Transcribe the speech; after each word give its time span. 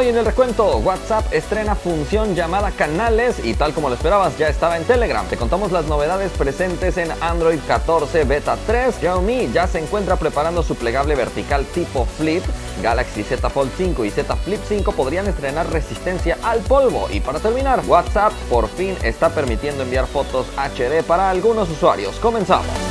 Hoy 0.00 0.08
en 0.08 0.16
el 0.16 0.24
recuento, 0.24 0.78
WhatsApp 0.78 1.30
estrena 1.30 1.74
función 1.74 2.34
llamada 2.34 2.70
canales 2.70 3.38
y 3.44 3.52
tal 3.52 3.74
como 3.74 3.90
lo 3.90 3.96
esperabas 3.96 4.38
ya 4.38 4.48
estaba 4.48 4.78
en 4.78 4.84
Telegram. 4.84 5.26
Te 5.26 5.36
contamos 5.36 5.72
las 5.72 5.88
novedades 5.88 6.32
presentes 6.32 6.96
en 6.96 7.10
Android 7.20 7.58
14 7.68 8.24
Beta 8.24 8.56
3. 8.66 8.94
Xiaomi 8.94 9.52
ya 9.52 9.66
se 9.66 9.78
encuentra 9.78 10.16
preparando 10.16 10.62
su 10.62 10.74
plegable 10.74 11.16
vertical 11.16 11.66
tipo 11.66 12.06
Flip. 12.06 12.42
Galaxy 12.82 13.22
Z 13.22 13.50
Fold 13.50 13.72
5 13.76 14.06
y 14.06 14.10
Z 14.10 14.36
Flip 14.36 14.60
5 14.66 14.92
podrían 14.92 15.26
estrenar 15.26 15.70
resistencia 15.70 16.38
al 16.44 16.60
polvo. 16.60 17.08
Y 17.12 17.20
para 17.20 17.38
terminar, 17.38 17.82
WhatsApp 17.86 18.32
por 18.48 18.68
fin 18.70 18.96
está 19.02 19.28
permitiendo 19.28 19.82
enviar 19.82 20.06
fotos 20.06 20.46
HD 20.56 21.02
para 21.02 21.28
algunos 21.28 21.68
usuarios. 21.68 22.16
Comenzamos. 22.20 22.89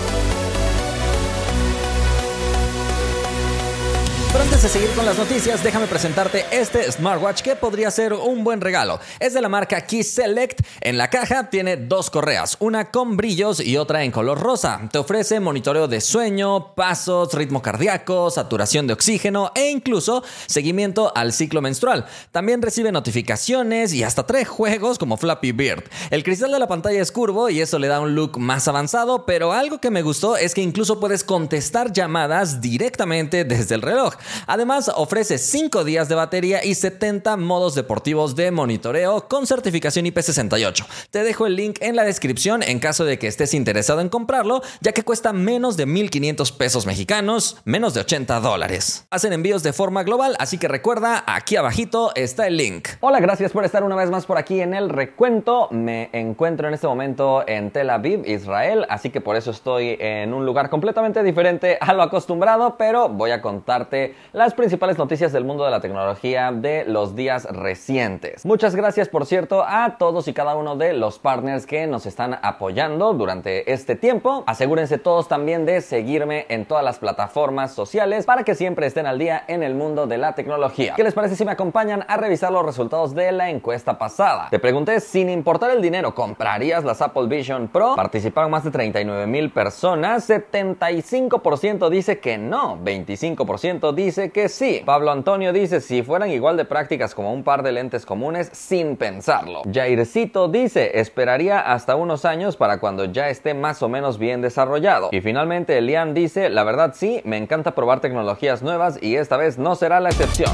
Pero 4.31 4.43
antes 4.43 4.61
de 4.61 4.69
seguir 4.69 4.91
con 4.91 5.07
las 5.07 5.17
noticias, 5.17 5.63
déjame 5.63 5.87
presentarte 5.87 6.45
este 6.51 6.91
smartwatch 6.91 7.41
que 7.41 7.55
podría 7.55 7.89
ser 7.89 8.13
un 8.13 8.43
buen 8.43 8.61
regalo. 8.61 8.99
Es 9.19 9.33
de 9.33 9.41
la 9.41 9.49
marca 9.49 9.81
Key 9.81 10.03
Select. 10.03 10.61
En 10.81 10.99
la 10.99 11.09
caja 11.09 11.49
tiene 11.49 11.77
dos 11.77 12.11
correas, 12.11 12.55
una 12.59 12.91
con 12.91 13.17
brillos 13.17 13.59
y 13.59 13.77
otra 13.77 14.03
en 14.03 14.11
color 14.11 14.39
rosa. 14.39 14.87
Te 14.91 14.99
ofrece 14.99 15.39
monitoreo 15.39 15.87
de 15.87 15.99
sueño, 15.99 16.75
pasos, 16.75 17.33
ritmo 17.33 17.63
cardíaco, 17.63 18.29
saturación 18.29 18.85
de 18.85 18.93
oxígeno 18.93 19.51
e 19.55 19.71
incluso 19.71 20.23
seguimiento 20.45 21.11
al 21.15 21.33
ciclo 21.33 21.63
menstrual. 21.63 22.05
También 22.31 22.61
recibe 22.61 22.91
notificaciones 22.91 23.93
y 23.93 24.03
hasta 24.03 24.27
tres 24.27 24.47
juegos 24.47 24.99
como 24.99 25.17
Flappy 25.17 25.53
Bird. 25.53 25.85
El 26.11 26.23
cristal 26.23 26.51
de 26.51 26.59
la 26.59 26.67
pantalla 26.67 27.01
es 27.01 27.11
curvo 27.11 27.49
y 27.49 27.61
eso 27.61 27.79
le 27.79 27.87
da 27.87 27.99
un 27.99 28.13
look 28.13 28.37
más 28.37 28.67
avanzado, 28.67 29.25
pero 29.25 29.53
algo 29.53 29.81
que 29.81 29.89
me 29.89 30.03
gustó 30.03 30.37
es 30.37 30.53
que 30.53 30.61
incluso 30.61 30.99
puedes 30.99 31.23
contestar 31.23 31.91
llamadas 31.91 32.61
directamente 32.61 33.43
desde 33.43 33.73
el 33.73 33.81
reloj. 33.81 34.18
Además, 34.47 34.91
ofrece 34.95 35.37
5 35.37 35.83
días 35.83 36.09
de 36.09 36.15
batería 36.15 36.63
y 36.63 36.75
70 36.75 37.37
modos 37.37 37.75
deportivos 37.75 38.35
de 38.35 38.51
monitoreo 38.51 39.27
con 39.27 39.47
certificación 39.47 40.05
IP68. 40.05 40.85
Te 41.11 41.23
dejo 41.23 41.45
el 41.45 41.55
link 41.55 41.77
en 41.81 41.95
la 41.95 42.03
descripción 42.03 42.63
en 42.63 42.79
caso 42.79 43.05
de 43.05 43.19
que 43.19 43.27
estés 43.27 43.53
interesado 43.53 44.01
en 44.01 44.09
comprarlo, 44.09 44.61
ya 44.81 44.91
que 44.91 45.03
cuesta 45.03 45.33
menos 45.33 45.77
de 45.77 45.87
1.500 45.87 46.57
pesos 46.57 46.85
mexicanos, 46.85 47.57
menos 47.65 47.93
de 47.93 48.01
80 48.01 48.39
dólares. 48.39 49.05
Hacen 49.09 49.33
envíos 49.33 49.63
de 49.63 49.73
forma 49.73 50.03
global, 50.03 50.35
así 50.39 50.57
que 50.57 50.67
recuerda, 50.67 51.23
aquí 51.27 51.55
abajito 51.55 52.11
está 52.15 52.47
el 52.47 52.57
link. 52.57 52.89
Hola, 52.99 53.19
gracias 53.19 53.51
por 53.51 53.65
estar 53.65 53.83
una 53.83 53.95
vez 53.95 54.09
más 54.09 54.25
por 54.25 54.37
aquí 54.37 54.61
en 54.61 54.73
el 54.73 54.89
recuento. 54.89 55.67
Me 55.71 56.09
encuentro 56.13 56.67
en 56.67 56.73
este 56.73 56.87
momento 56.87 57.43
en 57.47 57.71
Tel 57.71 57.89
Aviv, 57.89 58.25
Israel, 58.27 58.85
así 58.89 59.09
que 59.09 59.21
por 59.21 59.35
eso 59.35 59.51
estoy 59.51 59.97
en 59.99 60.33
un 60.33 60.45
lugar 60.45 60.69
completamente 60.69 61.23
diferente 61.23 61.77
a 61.79 61.93
lo 61.93 62.03
acostumbrado, 62.03 62.75
pero 62.77 63.09
voy 63.09 63.31
a 63.31 63.41
contarte 63.41 64.08
las 64.33 64.53
principales 64.53 64.97
noticias 64.97 65.31
del 65.31 65.45
mundo 65.45 65.65
de 65.65 65.71
la 65.71 65.79
tecnología 65.79 66.51
de 66.51 66.85
los 66.85 67.15
días 67.15 67.45
recientes. 67.45 68.45
Muchas 68.45 68.75
gracias, 68.75 69.09
por 69.09 69.25
cierto, 69.25 69.63
a 69.65 69.97
todos 69.97 70.27
y 70.27 70.33
cada 70.33 70.55
uno 70.55 70.75
de 70.75 70.93
los 70.93 71.19
partners 71.19 71.65
que 71.65 71.87
nos 71.87 72.05
están 72.05 72.39
apoyando 72.41 73.13
durante 73.13 73.71
este 73.71 73.95
tiempo. 73.95 74.43
Asegúrense 74.47 74.97
todos 74.97 75.27
también 75.27 75.65
de 75.65 75.81
seguirme 75.81 76.45
en 76.49 76.65
todas 76.65 76.83
las 76.83 76.99
plataformas 76.99 77.73
sociales 77.73 78.25
para 78.25 78.43
que 78.43 78.55
siempre 78.55 78.87
estén 78.87 79.05
al 79.05 79.19
día 79.19 79.43
en 79.47 79.63
el 79.63 79.75
mundo 79.75 80.07
de 80.07 80.17
la 80.17 80.35
tecnología. 80.35 80.93
¿Qué 80.95 81.03
les 81.03 81.13
parece 81.13 81.35
si 81.35 81.45
me 81.45 81.51
acompañan 81.51 82.05
a 82.07 82.17
revisar 82.17 82.51
los 82.51 82.65
resultados 82.65 83.15
de 83.15 83.31
la 83.31 83.49
encuesta 83.49 83.97
pasada? 83.97 84.47
Te 84.49 84.59
pregunté, 84.59 84.99
sin 84.99 85.29
importar 85.29 85.71
el 85.71 85.81
dinero, 85.81 86.13
¿comprarías 86.13 86.83
las 86.83 87.01
Apple 87.01 87.27
Vision 87.27 87.67
Pro? 87.67 87.95
Participaron 87.95 88.51
más 88.51 88.63
de 88.63 88.71
39 88.71 89.27
mil 89.27 89.51
personas, 89.51 90.29
75% 90.29 91.89
dice 91.89 92.19
que 92.19 92.37
no, 92.37 92.77
25% 92.77 93.93
dice 93.99 94.29
que 94.29 94.47
sí. 94.47 94.81
Pablo 94.85 95.11
Antonio 95.11 95.51
dice 95.51 95.81
si 95.81 96.03
fueran 96.03 96.31
igual 96.31 96.55
de 96.55 96.63
prácticas 96.63 97.13
como 97.13 97.33
un 97.33 97.43
par 97.43 97.63
de 97.63 97.73
lentes 97.73 98.05
comunes 98.05 98.49
sin 98.53 98.95
pensarlo. 98.95 99.61
Jaircito 99.71 100.47
dice 100.47 100.99
esperaría 100.99 101.59
hasta 101.59 101.97
unos 101.97 102.23
años 102.23 102.55
para 102.55 102.79
cuando 102.79 103.05
ya 103.05 103.27
esté 103.27 103.53
más 103.53 103.83
o 103.83 103.89
menos 103.89 104.17
bien 104.17 104.41
desarrollado. 104.41 105.09
Y 105.11 105.19
finalmente 105.19 105.77
Elian 105.77 106.13
dice 106.13 106.49
la 106.49 106.63
verdad 106.63 106.93
sí, 106.95 107.21
me 107.25 107.35
encanta 107.35 107.75
probar 107.75 107.99
tecnologías 107.99 108.61
nuevas 108.61 108.97
y 109.01 109.17
esta 109.17 109.35
vez 109.35 109.57
no 109.57 109.75
será 109.75 109.99
la 109.99 110.09
excepción. 110.09 110.51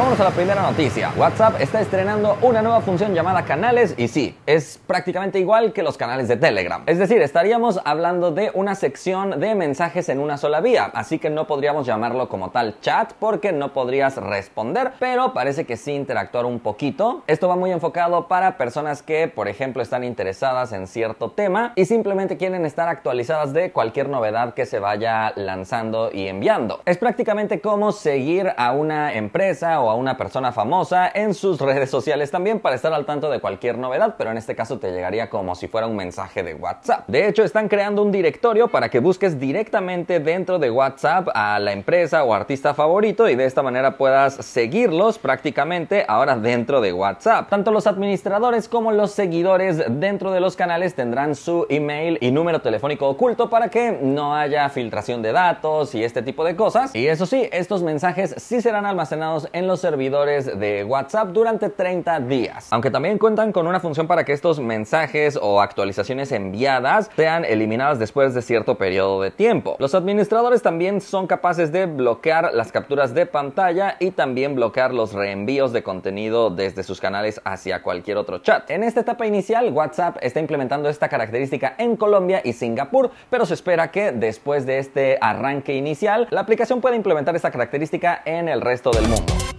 Vamos 0.00 0.18
a 0.18 0.24
la 0.24 0.30
primera 0.30 0.62
noticia. 0.62 1.12
WhatsApp 1.14 1.60
está 1.60 1.78
estrenando 1.78 2.38
una 2.40 2.62
nueva 2.62 2.80
función 2.80 3.14
llamada 3.14 3.44
canales 3.44 3.94
y 3.98 4.08
sí, 4.08 4.34
es 4.46 4.80
prácticamente 4.86 5.38
igual 5.38 5.74
que 5.74 5.82
los 5.82 5.98
canales 5.98 6.26
de 6.26 6.38
Telegram. 6.38 6.82
Es 6.86 6.98
decir, 6.98 7.20
estaríamos 7.20 7.78
hablando 7.84 8.30
de 8.30 8.50
una 8.54 8.74
sección 8.76 9.38
de 9.38 9.54
mensajes 9.54 10.08
en 10.08 10.18
una 10.18 10.38
sola 10.38 10.62
vía, 10.62 10.90
así 10.94 11.18
que 11.18 11.28
no 11.28 11.46
podríamos 11.46 11.86
llamarlo 11.86 12.30
como 12.30 12.48
tal 12.48 12.80
chat 12.80 13.12
porque 13.20 13.52
no 13.52 13.74
podrías 13.74 14.16
responder, 14.16 14.92
pero 14.98 15.34
parece 15.34 15.66
que 15.66 15.76
sí 15.76 15.92
interactuar 15.92 16.46
un 16.46 16.60
poquito. 16.60 17.22
Esto 17.26 17.48
va 17.48 17.56
muy 17.56 17.70
enfocado 17.70 18.26
para 18.26 18.56
personas 18.56 19.02
que, 19.02 19.28
por 19.28 19.48
ejemplo, 19.48 19.82
están 19.82 20.02
interesadas 20.02 20.72
en 20.72 20.86
cierto 20.86 21.32
tema 21.32 21.74
y 21.76 21.84
simplemente 21.84 22.38
quieren 22.38 22.64
estar 22.64 22.88
actualizadas 22.88 23.52
de 23.52 23.70
cualquier 23.70 24.08
novedad 24.08 24.54
que 24.54 24.64
se 24.64 24.78
vaya 24.78 25.34
lanzando 25.36 26.08
y 26.10 26.26
enviando. 26.26 26.80
Es 26.86 26.96
prácticamente 26.96 27.60
como 27.60 27.92
seguir 27.92 28.54
a 28.56 28.72
una 28.72 29.12
empresa 29.12 29.78
o 29.82 29.89
a 29.90 29.94
una 29.94 30.16
persona 30.16 30.52
famosa 30.52 31.10
en 31.12 31.34
sus 31.34 31.60
redes 31.60 31.90
sociales 31.90 32.30
también 32.30 32.60
para 32.60 32.76
estar 32.76 32.92
al 32.92 33.04
tanto 33.04 33.30
de 33.30 33.40
cualquier 33.40 33.78
novedad, 33.78 34.14
pero 34.16 34.30
en 34.30 34.36
este 34.36 34.54
caso 34.56 34.78
te 34.78 34.92
llegaría 34.92 35.28
como 35.28 35.54
si 35.54 35.68
fuera 35.68 35.86
un 35.86 35.96
mensaje 35.96 36.42
de 36.42 36.54
WhatsApp. 36.54 37.04
De 37.08 37.28
hecho, 37.28 37.42
están 37.42 37.68
creando 37.68 38.02
un 38.02 38.12
directorio 38.12 38.68
para 38.68 38.88
que 38.88 39.00
busques 39.00 39.38
directamente 39.38 40.20
dentro 40.20 40.58
de 40.58 40.70
WhatsApp 40.70 41.28
a 41.34 41.58
la 41.58 41.72
empresa 41.72 42.24
o 42.24 42.34
artista 42.34 42.74
favorito 42.74 43.28
y 43.28 43.34
de 43.34 43.44
esta 43.44 43.62
manera 43.62 43.96
puedas 43.96 44.34
seguirlos 44.34 45.18
prácticamente 45.18 46.04
ahora 46.08 46.36
dentro 46.36 46.80
de 46.80 46.92
WhatsApp. 46.92 47.48
Tanto 47.48 47.70
los 47.70 47.86
administradores 47.86 48.68
como 48.68 48.92
los 48.92 49.12
seguidores 49.12 49.82
dentro 49.88 50.30
de 50.32 50.40
los 50.40 50.56
canales 50.56 50.94
tendrán 50.94 51.34
su 51.34 51.66
email 51.68 52.18
y 52.20 52.30
número 52.30 52.60
telefónico 52.60 53.08
oculto 53.08 53.50
para 53.50 53.68
que 53.68 53.92
no 53.92 54.34
haya 54.34 54.68
filtración 54.68 55.22
de 55.22 55.32
datos 55.32 55.94
y 55.94 56.04
este 56.04 56.22
tipo 56.22 56.44
de 56.44 56.56
cosas. 56.56 56.94
Y 56.94 57.06
eso 57.06 57.26
sí, 57.26 57.48
estos 57.52 57.82
mensajes 57.82 58.34
sí 58.38 58.60
serán 58.60 58.86
almacenados 58.86 59.48
en 59.52 59.66
los 59.66 59.79
servidores 59.80 60.58
de 60.58 60.84
WhatsApp 60.84 61.28
durante 61.28 61.68
30 61.68 62.20
días. 62.20 62.68
Aunque 62.70 62.90
también 62.90 63.18
cuentan 63.18 63.52
con 63.52 63.66
una 63.66 63.80
función 63.80 64.06
para 64.06 64.24
que 64.24 64.32
estos 64.32 64.60
mensajes 64.60 65.38
o 65.40 65.60
actualizaciones 65.60 66.32
enviadas 66.32 67.10
sean 67.16 67.44
eliminadas 67.44 67.98
después 67.98 68.34
de 68.34 68.42
cierto 68.42 68.76
periodo 68.76 69.22
de 69.22 69.30
tiempo. 69.30 69.76
Los 69.78 69.94
administradores 69.94 70.62
también 70.62 71.00
son 71.00 71.26
capaces 71.26 71.72
de 71.72 71.86
bloquear 71.86 72.52
las 72.54 72.72
capturas 72.72 73.14
de 73.14 73.26
pantalla 73.26 73.96
y 73.98 74.10
también 74.10 74.54
bloquear 74.54 74.92
los 74.92 75.12
reenvíos 75.12 75.72
de 75.72 75.82
contenido 75.82 76.50
desde 76.50 76.82
sus 76.82 77.00
canales 77.00 77.40
hacia 77.44 77.82
cualquier 77.82 78.16
otro 78.16 78.38
chat. 78.38 78.70
En 78.70 78.84
esta 78.84 79.00
etapa 79.00 79.26
inicial, 79.26 79.72
WhatsApp 79.72 80.18
está 80.20 80.40
implementando 80.40 80.88
esta 80.88 81.08
característica 81.08 81.74
en 81.78 81.96
Colombia 81.96 82.40
y 82.44 82.52
Singapur, 82.52 83.10
pero 83.30 83.46
se 83.46 83.54
espera 83.54 83.90
que 83.90 84.12
después 84.12 84.66
de 84.66 84.78
este 84.78 85.18
arranque 85.20 85.74
inicial, 85.74 86.28
la 86.30 86.40
aplicación 86.40 86.80
pueda 86.80 86.96
implementar 86.96 87.36
esta 87.36 87.50
característica 87.50 88.22
en 88.24 88.48
el 88.48 88.60
resto 88.60 88.90
del 88.90 89.08
mundo. 89.08 89.49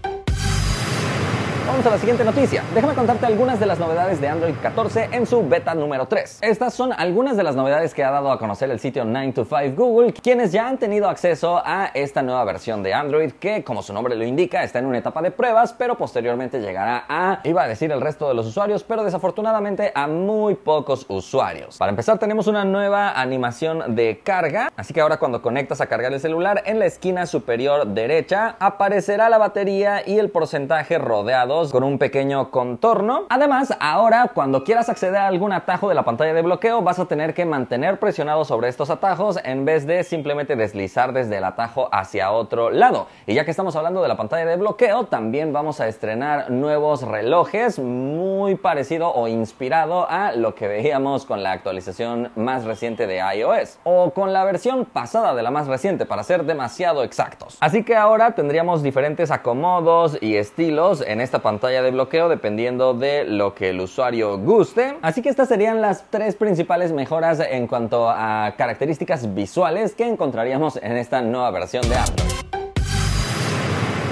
Vamos 1.72 1.86
a 1.86 1.92
la 1.92 2.00
siguiente 2.00 2.26
noticia. 2.26 2.66
Déjame 2.76 2.94
contarte 2.96 3.26
algunas 3.26 3.58
de 3.58 3.66
las 3.66 3.80
novedades 3.80 4.20
de 4.20 4.28
Android 4.28 4.56
14 4.62 5.08
en 5.14 5.26
su 5.26 5.48
beta 5.48 5.74
número 5.74 6.06
3. 6.06 6.40
Estas 6.42 6.74
son 6.74 6.92
algunas 6.92 7.38
de 7.38 7.44
las 7.44 7.56
novedades 7.56 7.94
que 7.94 8.04
ha 8.04 8.12
dado 8.12 8.30
a 8.30 8.38
conocer 8.38 8.70
el 8.72 8.80
sitio 8.82 9.06
9to5 9.06 9.74
Google, 9.74 10.12
quienes 10.12 10.52
ya 10.52 10.68
han 10.68 10.78
tenido 10.78 11.08
acceso 11.08 11.62
a 11.64 11.86
esta 11.94 12.24
nueva 12.24 12.44
versión 12.44 12.84
de 12.84 12.94
Android 12.94 13.32
que, 13.40 13.64
como 13.64 13.82
su 13.84 13.94
nombre 13.94 14.18
lo 14.18 14.26
indica, 14.26 14.64
está 14.64 14.80
en 14.80 14.86
una 14.86 14.98
etapa 14.98 15.22
de 15.22 15.32
pruebas, 15.32 15.72
pero 15.72 15.96
posteriormente 15.96 16.60
llegará 16.60 17.06
a, 17.08 17.40
iba 17.46 17.64
a 17.64 17.70
decir 17.70 17.90
el 17.94 18.02
resto 18.02 18.28
de 18.28 18.34
los 18.34 18.48
usuarios, 18.48 18.84
pero 18.84 19.06
desafortunadamente 19.06 19.94
a 19.96 20.08
muy 20.08 20.56
pocos 20.56 21.06
usuarios. 21.08 21.78
Para 21.78 21.92
empezar, 21.92 22.20
tenemos 22.20 22.48
una 22.48 22.66
nueva 22.66 23.14
animación 23.14 23.96
de 23.96 24.20
carga, 24.22 24.74
así 24.76 24.94
que 24.94 25.00
ahora 25.00 25.20
cuando 25.20 25.42
conectas 25.42 25.80
a 25.80 25.88
cargar 25.88 26.12
el 26.12 26.20
celular, 26.20 26.64
en 26.66 26.80
la 26.80 26.86
esquina 26.86 27.26
superior 27.28 27.88
derecha 27.88 28.58
aparecerá 28.60 29.30
la 29.30 29.38
batería 29.38 30.04
y 30.06 30.20
el 30.20 30.30
porcentaje 30.30 30.98
rodeado 30.98 31.61
con 31.70 31.84
un 31.84 32.00
pequeño 32.00 32.50
contorno. 32.50 33.26
Además, 33.30 33.78
ahora 33.80 34.32
cuando 34.34 34.64
quieras 34.64 34.90
acceder 34.90 35.18
a 35.18 35.28
algún 35.28 35.54
atajo 35.54 35.90
de 35.90 35.96
la 35.96 36.04
pantalla 36.04 36.34
de 36.34 36.42
bloqueo, 36.42 36.82
vas 36.82 36.98
a 36.98 37.06
tener 37.06 37.36
que 37.36 37.46
mantener 37.46 38.00
presionado 38.00 38.46
sobre 38.46 38.70
estos 38.70 38.90
atajos 38.90 39.38
en 39.44 39.66
vez 39.66 39.86
de 39.86 40.04
simplemente 40.04 40.56
deslizar 40.56 41.14
desde 41.14 41.38
el 41.38 41.44
atajo 41.44 41.90
hacia 41.92 42.32
otro 42.32 42.72
lado. 42.72 43.08
Y 43.28 43.36
ya 43.36 43.46
que 43.46 43.52
estamos 43.52 43.76
hablando 43.76 44.02
de 44.02 44.08
la 44.08 44.18
pantalla 44.18 44.46
de 44.46 44.56
bloqueo, 44.56 45.06
también 45.06 45.54
vamos 45.54 45.80
a 45.80 45.88
estrenar 45.88 46.50
nuevos 46.50 47.04
relojes 47.04 47.78
muy 47.78 48.56
parecido 48.56 49.14
o 49.14 49.28
inspirado 49.28 50.10
a 50.10 50.32
lo 50.32 50.56
que 50.56 50.68
veíamos 50.68 51.26
con 51.26 51.44
la 51.44 51.52
actualización 51.52 52.32
más 52.36 52.64
reciente 52.64 53.06
de 53.06 53.22
iOS 53.36 53.78
o 53.84 54.12
con 54.12 54.34
la 54.34 54.44
versión 54.46 54.86
pasada 54.86 55.36
de 55.36 55.44
la 55.44 55.52
más 55.52 55.68
reciente 55.68 56.06
para 56.06 56.24
ser 56.24 56.46
demasiado 56.46 57.04
exactos. 57.04 57.58
Así 57.60 57.84
que 57.84 57.96
ahora 57.96 58.32
tendríamos 58.32 58.82
diferentes 58.82 59.30
acomodos 59.30 60.18
y 60.22 60.38
estilos 60.38 61.04
en 61.06 61.22
esta 61.22 61.40
pantalla 61.40 61.51
de 61.60 61.92
bloqueo 61.92 62.30
dependiendo 62.30 62.94
de 62.94 63.24
lo 63.26 63.54
que 63.54 63.70
el 63.70 63.82
usuario 63.82 64.38
guste. 64.38 64.98
Así 65.02 65.22
que 65.22 65.30
estas 65.30 65.50
serían 65.50 65.82
las 65.82 66.06
tres 66.10 66.36
principales 66.36 66.92
mejoras 66.94 67.40
en 67.40 67.68
cuanto 67.68 68.10
a 68.10 68.54
características 68.58 69.34
visuales 69.34 69.94
que 69.94 70.08
encontraríamos 70.08 70.78
en 70.78 70.98
esta 70.98 71.22
nueva 71.22 71.52
versión 71.52 71.88
de 71.90 71.96
Android. 71.96 72.51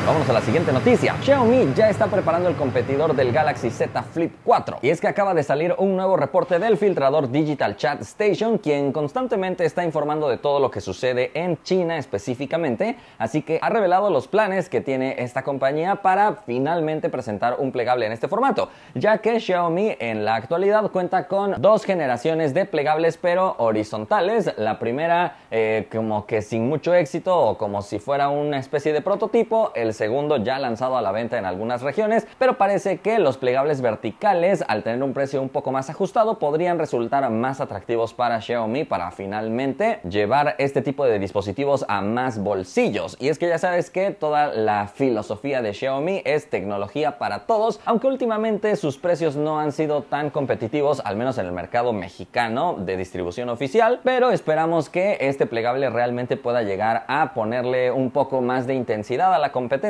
Vámonos 0.10 0.28
a 0.28 0.34
la 0.34 0.42
siguiente 0.42 0.74
noticia. 0.74 1.16
Xiaomi 1.22 1.72
ya 1.76 1.88
está 1.88 2.08
preparando 2.08 2.50
el 2.50 2.56
competidor 2.56 3.16
del 3.16 3.32
Galaxy 3.32 3.70
Z 3.70 4.02
Flip 4.02 4.38
4. 4.44 4.80
Y 4.82 4.90
es 4.90 5.00
que 5.00 5.08
acaba 5.08 5.36
de 5.36 5.44
salir 5.44 5.76
un 5.78 5.96
nuevo 5.96 6.18
reporte 6.18 6.58
del 6.58 6.78
filtrador 6.78 7.30
Digital 7.30 7.78
Chat 7.78 8.02
Station, 8.02 8.58
quien 8.58 8.92
constantemente 8.92 9.66
está 9.66 9.84
informando 9.84 10.28
de 10.28 10.38
todo 10.38 10.60
lo 10.60 10.72
que 10.72 10.82
sucede 10.82 11.30
en 11.36 11.62
China 11.62 12.00
específicamente. 12.00 12.96
Así 13.20 13.44
que 13.44 13.60
ha 13.62 13.70
revelado 13.70 14.10
los 14.10 14.28
planes 14.28 14.68
que 14.68 14.82
tiene 14.82 15.14
esta 15.20 15.44
compañía 15.44 15.98
para 15.98 16.38
finalmente 16.44 17.10
presentar 17.10 17.58
un 17.60 17.72
plegable 17.72 18.08
en 18.08 18.12
este 18.12 18.28
formato, 18.28 18.70
ya 18.96 19.20
que 19.20 19.40
Xiaomi 19.40 19.96
en 20.00 20.26
la 20.26 20.34
actualidad 20.34 20.90
cuenta 20.90 21.28
con 21.28 21.62
dos 21.62 21.86
generaciones 21.86 22.56
de 22.56 22.66
plegables 22.66 23.18
pero 23.18 23.54
horizontales. 23.60 24.52
La 24.58 24.80
primera 24.80 25.38
eh, 25.52 25.88
como 25.92 26.26
que 26.26 26.42
sin 26.42 26.68
mucho 26.68 26.96
éxito 26.96 27.38
o 27.38 27.60
como 27.60 27.84
si 27.84 28.00
fuera 28.00 28.30
una 28.30 28.58
especie 28.58 28.92
de 28.92 29.02
prototipo. 29.02 29.72
El 29.76 29.99
segundo 30.00 30.38
ya 30.38 30.60
lanzado 30.60 30.98
a 30.98 31.02
la 31.02 31.12
venta 31.12 31.38
en 31.38 31.46
algunas 31.46 31.82
regiones, 31.82 32.26
pero 32.38 32.58
parece 32.58 33.00
que 33.00 33.20
los 33.20 33.38
plegables 33.38 33.82
verticales, 33.82 34.64
al 34.66 34.82
tener 34.82 35.04
un 35.04 35.12
precio 35.14 35.42
un 35.42 35.50
poco 35.50 35.74
más 35.74 35.90
ajustado, 35.90 36.40
podrían 36.40 36.80
resultar 36.80 37.30
más 37.30 37.60
atractivos 37.60 38.14
para 38.14 38.40
Xiaomi 38.40 38.86
para 38.86 39.12
finalmente 39.12 40.00
llevar 40.10 40.56
este 40.58 40.82
tipo 40.82 41.04
de 41.04 41.20
dispositivos 41.20 41.84
a 41.90 42.00
más 42.00 42.40
bolsillos. 42.42 43.18
Y 43.20 43.28
es 43.28 43.38
que 43.38 43.50
ya 43.50 43.58
sabes 43.58 43.90
que 43.90 44.12
toda 44.12 44.48
la 44.48 44.88
filosofía 44.88 45.62
de 45.62 45.74
Xiaomi 45.74 46.22
es 46.24 46.50
tecnología 46.50 47.18
para 47.18 47.40
todos, 47.40 47.82
aunque 47.84 48.08
últimamente 48.08 48.78
sus 48.78 48.98
precios 48.98 49.36
no 49.36 49.60
han 49.60 49.74
sido 49.74 50.04
tan 50.04 50.30
competitivos, 50.30 51.02
al 51.04 51.18
menos 51.18 51.38
en 51.40 51.46
el 51.46 51.52
mercado 51.52 51.92
mexicano 51.92 52.78
de 52.80 52.96
distribución 52.96 53.50
oficial, 53.50 54.00
pero 54.06 54.32
esperamos 54.32 54.90
que 54.90 55.18
este 55.20 55.46
plegable 55.46 55.90
realmente 55.90 56.38
pueda 56.38 56.64
llegar 56.64 57.04
a 57.10 57.34
ponerle 57.34 57.92
un 57.92 58.12
poco 58.12 58.40
más 58.40 58.66
de 58.66 58.76
intensidad 58.76 59.34
a 59.34 59.40
la 59.40 59.52
competencia 59.52 59.89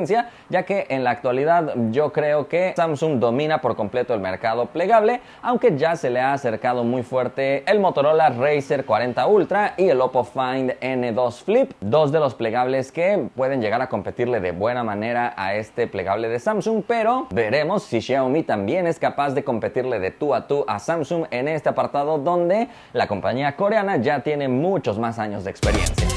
ya 0.50 0.64
que 0.64 0.86
en 0.90 1.04
la 1.04 1.12
actualidad 1.12 1.74
yo 1.92 2.12
creo 2.12 2.48
que 2.48 2.74
Samsung 2.76 3.20
domina 3.20 3.62
por 3.62 3.76
completo 3.76 4.14
el 4.14 4.20
mercado 4.20 4.68
plegable, 4.68 5.22
aunque 5.42 5.78
ya 5.78 5.96
se 5.96 6.10
le 6.10 6.20
ha 6.20 6.34
acercado 6.34 6.84
muy 6.84 7.04
fuerte 7.04 7.64
el 7.70 7.80
Motorola 7.80 8.30
Racer 8.30 8.86
40 8.86 9.28
Ultra 9.28 9.74
y 9.78 9.90
el 9.90 10.02
Oppo 10.02 10.24
Find 10.24 10.80
N2 10.80 11.44
Flip, 11.44 11.72
dos 11.82 12.12
de 12.12 12.20
los 12.20 12.36
plegables 12.36 12.92
que 12.92 13.28
pueden 13.36 13.62
llegar 13.62 13.82
a 13.82 13.90
competirle 13.90 14.40
de 14.40 14.52
buena 14.52 14.84
manera 14.84 15.34
a 15.36 15.56
este 15.56 15.88
plegable 15.88 16.30
de 16.30 16.40
Samsung, 16.40 16.84
pero 16.88 17.28
veremos 17.32 17.84
si 17.84 18.02
Xiaomi 18.02 18.44
también 18.44 18.88
es 18.88 19.00
capaz 19.00 19.32
de 19.32 19.44
competirle 19.44 20.00
de 20.00 20.12
tú 20.12 20.34
a 20.34 20.48
tú 20.48 20.66
a 20.68 20.80
Samsung 20.80 21.26
en 21.32 21.48
este 21.48 21.70
apartado 21.70 22.18
donde 22.18 22.68
la 22.94 23.08
compañía 23.08 23.56
coreana 23.56 23.98
ya 23.98 24.22
tiene 24.22 24.48
muchos 24.48 25.00
más 25.00 25.20
años 25.20 25.44
de 25.44 25.52
experiencia. 25.52 26.09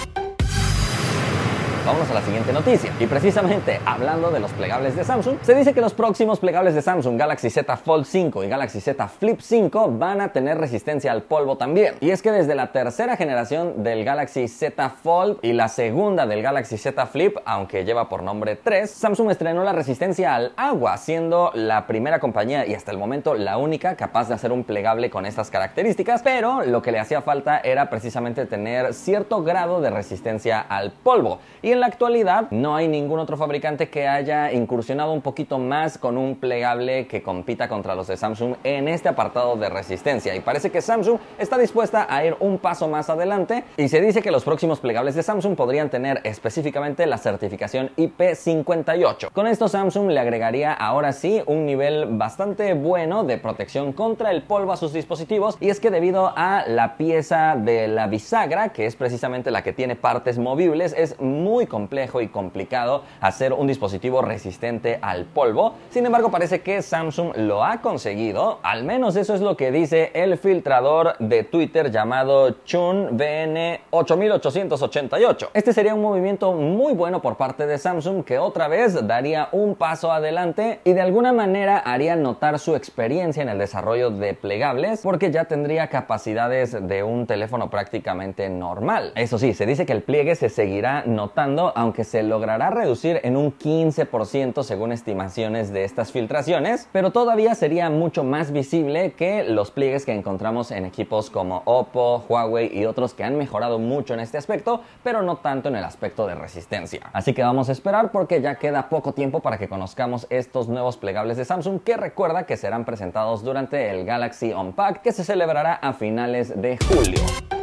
Vámonos 1.85 2.09
a 2.13 2.15
la 2.15 2.23
siguiente 2.23 2.53
noticia. 2.53 2.93
Y 3.01 3.09
precisamente 3.09 3.81
hablando 3.85 4.31
de 4.31 4.39
los 4.39 4.53
plegables 4.53 4.95
de 4.95 5.03
Samsung, 5.03 5.39
se 5.43 5.53
dice 5.53 5.75
que 5.75 5.81
los 5.81 5.95
próximos 5.95 6.39
plegables 6.39 6.77
de 6.77 6.83
Samsung 6.83 7.19
Galaxy 7.19 7.51
Z 7.51 7.77
Fold 7.77 8.05
5 8.05 8.45
y 8.45 8.49
Galaxy 8.49 8.81
Z 8.81 9.09
Flip 9.09 9.41
5 9.41 9.89
van 9.99 10.21
a 10.21 10.33
tener 10.33 10.59
resistencia 10.59 11.11
al 11.11 11.23
polvo 11.23 11.57
también. 11.57 11.97
Y 12.01 12.11
es 12.11 12.23
que 12.23 12.31
desde 12.31 12.55
la 12.55 12.71
tercera 12.71 13.17
generación 13.17 13.83
del 13.83 14.05
Galaxy 14.05 14.47
Z 14.47 14.91
Fold 14.91 15.39
y 15.43 15.55
la 15.55 15.67
segunda 15.67 16.25
del 16.25 16.41
Galaxy 16.41 16.79
Z 16.79 17.05
Flip, 17.07 17.37
aunque 17.45 17.85
lleva 17.85 18.09
por 18.09 18.23
nombre 18.23 18.55
3, 18.55 18.89
Samsung 18.89 19.33
estrenó 19.33 19.65
la 19.65 19.73
resistencia 19.73 20.37
al 20.37 20.53
agua, 20.57 20.97
siendo 20.99 21.51
la 21.53 21.89
primera 21.89 22.21
compañía 22.21 22.65
y 22.65 22.75
hasta 22.75 22.93
el 22.93 22.99
momento 22.99 23.35
la 23.35 23.57
única 23.57 23.97
capaz 23.97 24.29
de 24.29 24.35
hacer 24.35 24.53
un 24.53 24.63
plegable 24.63 25.11
con 25.11 25.27
estas 25.27 25.51
características, 25.51 26.23
pero 26.23 26.63
lo 26.63 26.81
que 26.81 26.93
le 26.93 27.01
hacía 27.01 27.23
falta 27.23 27.59
era 27.59 27.91
precisamente 27.91 28.47
tener 28.47 28.95
cierto 28.95 29.43
grado 29.43 29.81
de 29.81 29.91
resistencia 29.91 30.61
al 30.61 30.93
polvo. 30.93 31.41
Y 31.61 31.72
en 31.73 31.81
la 31.81 31.87
actualidad 31.87 32.51
no 32.51 32.77
hay 32.77 32.87
ningún 32.87 33.19
otro 33.19 33.37
fabricante 33.37 33.89
que 33.89 34.07
haya 34.07 34.53
incursionado 34.53 35.13
un 35.13 35.23
poquito 35.23 35.59
más 35.59 35.99
con 35.99 36.19
un 36.19 36.37
plegable 36.37 37.07
que 37.07 37.23
compita 37.23 37.69
contra 37.69 37.95
los 37.95 38.07
de 38.07 38.17
Samsung 38.17 38.57
en 38.63 38.89
este 38.89 39.09
apartado 39.09 39.57
de 39.57 39.69
resistencia. 39.69 40.35
Y 40.35 40.41
parece 40.41 40.71
que 40.71 40.83
Samsung 40.83 41.19
está 41.39 41.59
dispuesta 41.59 42.07
a 42.09 42.25
ir 42.25 42.37
un 42.41 42.59
paso 42.59 42.89
más 42.89 43.09
adelante 43.11 43.65
y 43.77 43.89
se 43.89 44.01
dice 44.01 44.23
que 44.23 44.31
los 44.31 44.45
próximos 44.45 44.81
plegables 44.81 45.15
de 45.15 45.23
Samsung 45.23 45.57
podrían 45.57 45.89
tener 45.89 46.21
específicamente 46.25 47.07
la 47.07 47.19
certificación 47.19 47.91
IP58. 47.97 49.31
Con 49.33 49.47
esto 49.47 49.69
Samsung 49.69 50.11
le 50.11 50.21
agregaría 50.21 50.73
ahora 50.73 51.13
sí 51.13 51.43
un 51.47 51.65
nivel 51.65 52.07
bastante 52.11 52.75
bueno 52.75 53.25
de 53.25 53.39
protección 53.39 53.93
contra 53.93 54.31
el 54.31 54.43
polvo 54.43 54.73
a 54.73 54.77
sus 54.77 54.93
dispositivos 54.93 55.57
y 55.61 55.71
es 55.71 55.81
que 55.81 55.91
debido 55.91 56.33
a 56.37 56.65
la 56.67 56.97
pieza 56.97 57.57
de 57.57 57.89
la 57.89 58.07
bisagra, 58.07 58.71
que 58.71 58.87
es 58.87 58.97
precisamente 58.97 59.51
la 59.51 59.63
que 59.63 59.73
tiene 59.73 59.97
partes 59.97 60.39
movibles, 60.39 60.95
es 60.97 61.19
muy 61.21 61.62
complejo 61.67 62.21
y 62.21 62.29
complicado 62.29 63.03
hacer 63.21 63.53
un 63.53 63.67
dispositivo 63.67 64.23
resistente 64.23 64.99
al 65.01 65.25
polvo. 65.25 65.75
Sin 65.91 66.07
embargo, 66.07 66.31
parece 66.31 66.63
que 66.63 66.83
Samsung 66.83 67.37
lo 67.37 67.65
ha 67.65 67.81
conseguido. 67.81 68.59
Al 68.63 68.85
menos 68.85 69.17
eso 69.17 69.35
es 69.35 69.41
lo 69.41 69.57
que 69.57 69.71
dice 69.71 70.11
el 70.15 70.39
filtrador 70.39 71.17
de 71.19 71.45
Twitter 71.45 71.91
llamado 71.91 72.57
ChunVN8888. 72.65 75.49
Este 75.55 75.73
sería 75.73 75.95
un 75.95 76.03
movimiento 76.03 76.53
muy 76.53 76.93
bueno 76.95 77.23
por 77.23 77.37
parte 77.37 77.67
de 77.67 77.79
Samsung 77.79 78.25
que 78.25 78.39
otra 78.39 78.69
vez 78.69 79.07
daría 79.07 79.49
un 79.53 79.75
paso 79.75 80.13
adelante 80.13 80.81
y 80.85 80.93
de 80.93 81.01
alguna 81.01 81.33
manera 81.33 81.79
haría 81.79 82.17
notar 82.17 82.59
su 82.59 82.75
experiencia 82.75 83.43
en 83.43 83.49
el 83.49 83.59
desarrollo 83.59 84.11
de 84.11 84.35
plegables 84.35 85.01
porque 85.03 85.31
ya 85.31 85.45
tendría 85.45 85.89
capacidades 85.89 86.77
de 86.89 87.03
un 87.03 87.27
teléfono 87.27 87.71
prácticamente 87.71 88.49
normal. 88.49 89.13
Eso 89.15 89.39
sí, 89.39 89.55
se 89.55 89.67
dice 89.67 89.87
que 89.87 89.93
el 89.93 90.03
pliegue 90.03 90.35
se 90.35 90.49
seguirá 90.49 91.05
notando 91.07 91.52
aunque 91.75 92.05
se 92.05 92.23
logrará 92.23 92.71
reducir 92.71 93.21
en 93.25 93.37
un 93.37 93.57
15% 93.57 94.63
según 94.63 94.93
estimaciones 94.93 95.73
de 95.73 95.85
estas 95.85 96.13
filtraciones, 96.13 96.89
pero 96.93 97.11
todavía 97.11 97.55
sería 97.55 97.91
mucho 97.91 98.25
más 98.25 98.53
visible 98.53 99.13
que 99.13 99.45
los 99.45 99.71
pliegues 99.71 100.07
que 100.07 100.15
encontramos 100.15 100.71
en 100.71 100.85
equipos 100.85 101.31
como 101.31 101.63
Oppo, 101.65 102.25
Huawei 102.29 102.71
y 102.73 102.87
otros 102.87 103.15
que 103.15 103.25
han 103.25 103.37
mejorado 103.37 103.79
mucho 103.79 104.15
en 104.15 104.21
este 104.21 104.39
aspecto, 104.39 104.83
pero 105.03 105.23
no 105.23 105.37
tanto 105.37 105.69
en 105.69 105.77
el 105.77 105.85
aspecto 105.85 106.27
de 106.27 106.35
resistencia. 106.35 107.11
Así 107.13 107.35
que 107.35 107.43
vamos 107.43 107.69
a 107.69 107.73
esperar 107.73 108.11
porque 108.13 108.41
ya 108.41 108.57
queda 108.57 108.89
poco 108.89 109.13
tiempo 109.13 109.41
para 109.41 109.59
que 109.59 109.69
conozcamos 109.69 110.27
estos 110.31 110.69
nuevos 110.69 110.97
plegables 110.97 111.37
de 111.37 111.45
Samsung 111.45 111.81
que 111.83 111.97
recuerda 111.97 112.47
que 112.47 112.57
serán 112.57 112.85
presentados 112.85 113.45
durante 113.45 113.91
el 113.91 114.05
Galaxy 114.05 114.53
Unpacked 114.53 115.03
que 115.03 115.13
se 115.13 115.25
celebrará 115.25 115.75
a 115.75 115.93
finales 115.93 116.61
de 116.61 116.79
julio. 116.89 117.62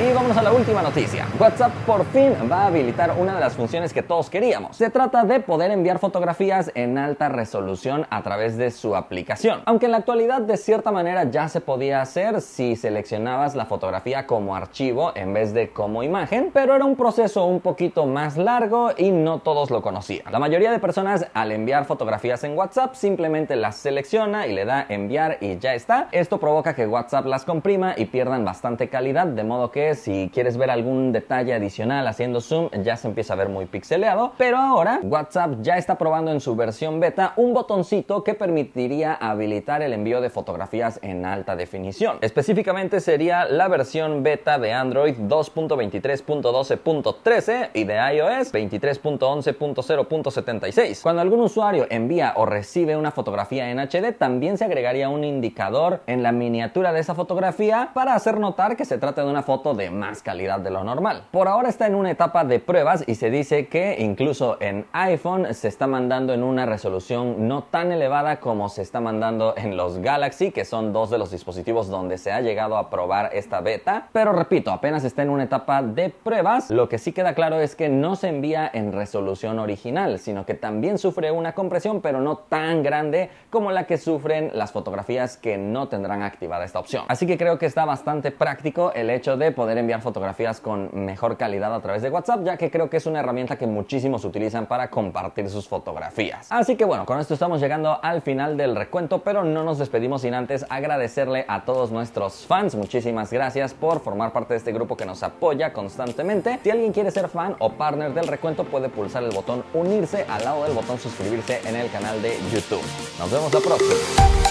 Y 0.00 0.12
vamos 0.12 0.36
a 0.36 0.42
la 0.42 0.52
última 0.52 0.82
noticia. 0.82 1.24
WhatsApp 1.38 1.70
por 1.86 2.04
fin 2.06 2.34
va 2.50 2.62
a 2.62 2.66
habilitar 2.66 3.14
una 3.16 3.36
de 3.36 3.40
las 3.40 3.54
funciones 3.54 3.92
que 3.92 4.02
todos 4.02 4.28
queríamos. 4.28 4.76
Se 4.76 4.90
trata 4.90 5.22
de 5.22 5.38
poder 5.38 5.70
enviar 5.70 6.00
fotografías 6.00 6.72
en 6.74 6.98
alta 6.98 7.28
resolución 7.28 8.04
a 8.10 8.24
través 8.24 8.56
de 8.56 8.72
su 8.72 8.96
aplicación. 8.96 9.62
Aunque 9.66 9.86
en 9.86 9.92
la 9.92 9.98
actualidad 9.98 10.40
de 10.40 10.56
cierta 10.56 10.90
manera 10.90 11.30
ya 11.30 11.48
se 11.48 11.60
podía 11.60 12.02
hacer 12.02 12.40
si 12.40 12.74
seleccionabas 12.74 13.54
la 13.54 13.66
fotografía 13.66 14.26
como 14.26 14.56
archivo 14.56 15.12
en 15.14 15.32
vez 15.32 15.54
de 15.54 15.70
como 15.70 16.02
imagen, 16.02 16.50
pero 16.52 16.74
era 16.74 16.84
un 16.84 16.96
proceso 16.96 17.44
un 17.44 17.60
poquito 17.60 18.04
más 18.04 18.36
largo 18.36 18.90
y 18.96 19.12
no 19.12 19.38
todos 19.38 19.70
lo 19.70 19.80
conocían. 19.80 20.32
La 20.32 20.40
mayoría 20.40 20.72
de 20.72 20.80
personas 20.80 21.28
al 21.34 21.52
enviar 21.52 21.84
fotografías 21.84 22.42
en 22.42 22.58
WhatsApp 22.58 22.96
simplemente 22.96 23.54
las 23.54 23.76
selecciona 23.76 24.48
y 24.48 24.54
le 24.54 24.64
da 24.64 24.86
enviar 24.88 25.38
y 25.40 25.56
ya 25.58 25.74
está. 25.74 26.08
Esto 26.10 26.38
provoca 26.38 26.74
que 26.74 26.84
WhatsApp 26.84 27.26
las 27.26 27.44
comprima 27.44 27.94
y 27.96 28.06
pierdan 28.06 28.44
bastante 28.44 28.88
calidad, 28.88 29.28
de 29.28 29.44
modo 29.44 29.70
que 29.70 29.83
si 29.92 30.30
quieres 30.32 30.56
ver 30.56 30.70
algún 30.70 31.12
detalle 31.12 31.52
adicional 31.52 32.06
haciendo 32.06 32.40
zoom 32.40 32.70
ya 32.82 32.96
se 32.96 33.08
empieza 33.08 33.34
a 33.34 33.36
ver 33.36 33.50
muy 33.50 33.66
pixeleado, 33.66 34.32
pero 34.38 34.56
ahora 34.56 35.00
WhatsApp 35.02 35.60
ya 35.60 35.76
está 35.76 35.98
probando 35.98 36.30
en 36.30 36.40
su 36.40 36.56
versión 36.56 37.00
beta 37.00 37.34
un 37.36 37.52
botoncito 37.52 38.24
que 38.24 38.32
permitiría 38.32 39.12
habilitar 39.14 39.82
el 39.82 39.92
envío 39.92 40.22
de 40.22 40.30
fotografías 40.30 40.98
en 41.02 41.26
alta 41.26 41.56
definición. 41.56 42.16
Específicamente 42.22 43.00
sería 43.00 43.44
la 43.44 43.68
versión 43.68 44.22
beta 44.22 44.58
de 44.58 44.72
Android 44.72 45.16
2.23.12.13 45.18 47.68
y 47.74 47.84
de 47.84 47.96
iOS 48.14 48.54
23.11.0.76. 48.54 51.02
Cuando 51.02 51.20
algún 51.20 51.40
usuario 51.40 51.86
envía 51.90 52.32
o 52.36 52.46
recibe 52.46 52.96
una 52.96 53.10
fotografía 53.10 53.68
en 53.70 53.80
HD, 53.80 54.16
también 54.16 54.56
se 54.56 54.64
agregaría 54.64 55.08
un 55.08 55.24
indicador 55.24 56.02
en 56.06 56.22
la 56.22 56.30
miniatura 56.32 56.92
de 56.92 57.00
esa 57.00 57.14
fotografía 57.14 57.90
para 57.94 58.14
hacer 58.14 58.38
notar 58.38 58.76
que 58.76 58.84
se 58.84 58.98
trata 58.98 59.24
de 59.24 59.30
una 59.30 59.42
foto 59.42 59.73
de 59.74 59.90
más 59.90 60.22
calidad 60.22 60.60
de 60.60 60.70
lo 60.70 60.84
normal. 60.84 61.24
Por 61.30 61.48
ahora 61.48 61.68
está 61.68 61.86
en 61.86 61.94
una 61.94 62.10
etapa 62.10 62.44
de 62.44 62.60
pruebas 62.60 63.04
y 63.06 63.14
se 63.14 63.30
dice 63.30 63.68
que 63.68 63.96
incluso 63.98 64.56
en 64.60 64.86
iPhone 64.92 65.52
se 65.54 65.68
está 65.68 65.86
mandando 65.86 66.32
en 66.32 66.42
una 66.42 66.66
resolución 66.66 67.48
no 67.48 67.64
tan 67.64 67.92
elevada 67.92 68.40
como 68.40 68.68
se 68.68 68.82
está 68.82 69.00
mandando 69.00 69.54
en 69.56 69.76
los 69.76 69.98
Galaxy, 69.98 70.50
que 70.50 70.64
son 70.64 70.92
dos 70.92 71.10
de 71.10 71.18
los 71.18 71.30
dispositivos 71.30 71.88
donde 71.88 72.18
se 72.18 72.32
ha 72.32 72.40
llegado 72.40 72.76
a 72.76 72.90
probar 72.90 73.30
esta 73.32 73.60
beta. 73.60 74.08
Pero 74.12 74.32
repito, 74.32 74.70
apenas 74.70 75.04
está 75.04 75.22
en 75.22 75.30
una 75.30 75.44
etapa 75.44 75.82
de 75.82 76.10
pruebas. 76.10 76.70
Lo 76.70 76.88
que 76.88 76.98
sí 76.98 77.12
queda 77.12 77.34
claro 77.34 77.60
es 77.60 77.74
que 77.74 77.88
no 77.88 78.16
se 78.16 78.28
envía 78.28 78.70
en 78.72 78.92
resolución 78.92 79.58
original, 79.58 80.18
sino 80.18 80.46
que 80.46 80.54
también 80.54 80.98
sufre 80.98 81.30
una 81.30 81.54
compresión, 81.54 82.00
pero 82.00 82.20
no 82.20 82.36
tan 82.36 82.82
grande 82.82 83.30
como 83.50 83.70
la 83.70 83.86
que 83.86 83.98
sufren 83.98 84.50
las 84.54 84.72
fotografías 84.72 85.36
que 85.36 85.58
no 85.58 85.88
tendrán 85.88 86.22
activada 86.22 86.64
esta 86.64 86.78
opción. 86.78 87.04
Así 87.08 87.26
que 87.26 87.38
creo 87.38 87.58
que 87.58 87.66
está 87.66 87.84
bastante 87.84 88.30
práctico 88.30 88.92
el 88.94 89.10
hecho 89.10 89.36
de 89.36 89.52
poder 89.52 89.63
poder 89.64 89.78
enviar 89.78 90.02
fotografías 90.02 90.60
con 90.60 90.90
mejor 90.92 91.38
calidad 91.38 91.74
a 91.74 91.80
través 91.80 92.02
de 92.02 92.10
WhatsApp, 92.10 92.44
ya 92.44 92.58
que 92.58 92.70
creo 92.70 92.90
que 92.90 92.98
es 92.98 93.06
una 93.06 93.20
herramienta 93.20 93.56
que 93.56 93.66
muchísimos 93.66 94.22
utilizan 94.26 94.66
para 94.66 94.90
compartir 94.90 95.48
sus 95.48 95.66
fotografías. 95.66 96.48
Así 96.50 96.76
que 96.76 96.84
bueno, 96.84 97.06
con 97.06 97.18
esto 97.18 97.32
estamos 97.32 97.62
llegando 97.62 97.98
al 98.02 98.20
final 98.20 98.58
del 98.58 98.76
recuento, 98.76 99.20
pero 99.20 99.42
no 99.42 99.64
nos 99.64 99.78
despedimos 99.78 100.20
sin 100.20 100.34
antes 100.34 100.66
agradecerle 100.68 101.46
a 101.48 101.64
todos 101.64 101.90
nuestros 101.90 102.44
fans. 102.44 102.74
Muchísimas 102.74 103.32
gracias 103.32 103.72
por 103.72 104.00
formar 104.00 104.34
parte 104.34 104.52
de 104.52 104.58
este 104.58 104.70
grupo 104.70 104.98
que 104.98 105.06
nos 105.06 105.22
apoya 105.22 105.72
constantemente. 105.72 106.60
Si 106.62 106.68
alguien 106.68 106.92
quiere 106.92 107.10
ser 107.10 107.28
fan 107.28 107.56
o 107.58 107.70
partner 107.70 108.12
del 108.12 108.28
recuento, 108.28 108.64
puede 108.64 108.90
pulsar 108.90 109.24
el 109.24 109.30
botón 109.30 109.64
unirse 109.72 110.26
al 110.28 110.44
lado 110.44 110.64
del 110.64 110.74
botón 110.74 110.98
suscribirse 110.98 111.62
en 111.66 111.76
el 111.76 111.90
canal 111.90 112.20
de 112.20 112.36
YouTube. 112.52 112.82
Nos 113.18 113.30
vemos 113.30 113.54
la 113.54 113.60
próxima. 113.60 114.43